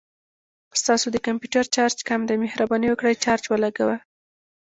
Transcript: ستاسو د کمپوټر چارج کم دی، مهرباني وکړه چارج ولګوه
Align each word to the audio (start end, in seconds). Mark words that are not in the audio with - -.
ستاسو 0.81 1.07
د 1.11 1.17
کمپوټر 1.27 1.63
چارج 1.75 1.97
کم 2.09 2.21
دی، 2.27 2.35
مهرباني 2.45 2.87
وکړه 2.89 3.19
چارج 3.23 3.43
ولګوه 3.47 3.97